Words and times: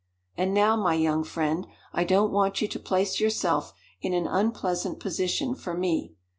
And 0.35 0.51
now, 0.51 0.75
my 0.75 0.95
young 0.95 1.23
friend, 1.23 1.67
I 1.93 2.05
don't 2.05 2.31
want 2.31 2.59
you 2.59 2.67
to 2.67 2.79
place 2.79 3.19
yourself 3.19 3.71
in 4.01 4.15
an 4.15 4.25
unpleasant 4.25 4.99
position 4.99 5.53
for 5.53 5.75
me. 5.75 6.15